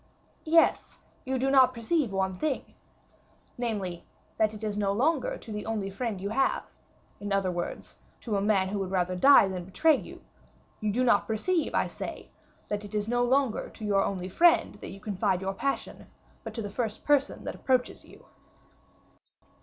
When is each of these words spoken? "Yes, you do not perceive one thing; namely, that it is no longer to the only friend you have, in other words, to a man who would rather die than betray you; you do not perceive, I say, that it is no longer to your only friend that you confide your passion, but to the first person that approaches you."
"Yes, 0.47 0.97
you 1.25 1.37
do 1.37 1.51
not 1.51 1.75
perceive 1.75 2.11
one 2.11 2.33
thing; 2.33 2.73
namely, 3.55 4.03
that 4.37 4.51
it 4.51 4.63
is 4.63 4.75
no 4.75 4.91
longer 4.93 5.37
to 5.37 5.51
the 5.51 5.67
only 5.67 5.91
friend 5.91 6.19
you 6.19 6.29
have, 6.29 6.71
in 7.19 7.31
other 7.31 7.51
words, 7.51 7.97
to 8.21 8.35
a 8.35 8.41
man 8.41 8.69
who 8.69 8.79
would 8.79 8.89
rather 8.89 9.15
die 9.15 9.47
than 9.47 9.63
betray 9.63 9.95
you; 9.95 10.23
you 10.79 10.91
do 10.91 11.03
not 11.03 11.27
perceive, 11.27 11.75
I 11.75 11.85
say, 11.85 12.31
that 12.67 12.83
it 12.83 12.95
is 12.95 13.07
no 13.07 13.23
longer 13.23 13.69
to 13.69 13.85
your 13.85 14.01
only 14.03 14.27
friend 14.27 14.73
that 14.81 14.89
you 14.89 14.99
confide 14.99 15.39
your 15.39 15.53
passion, 15.53 16.07
but 16.43 16.55
to 16.55 16.63
the 16.63 16.69
first 16.71 17.03
person 17.05 17.43
that 17.43 17.53
approaches 17.53 18.03
you." 18.03 18.25